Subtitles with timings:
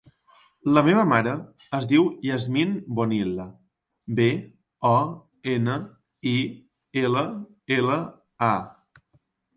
[0.75, 1.33] La meva mare
[1.79, 3.45] es diu Yasmine Bonilla:
[4.21, 4.27] be,
[4.93, 4.97] o,
[5.57, 5.77] ena,
[6.33, 6.35] i,
[7.05, 7.25] ela,
[7.79, 7.99] ela,
[8.49, 8.55] a.